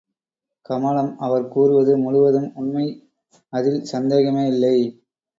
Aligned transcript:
கமலம் 0.65 1.17
அவர் 1.17 1.43
கூறுவது 1.47 1.97
முழுவதும் 1.97 2.47
உண்மை 2.55 2.85
அதில் 3.53 3.83
சந்தேகமே 3.83 4.47
இல்லை. 4.47 4.73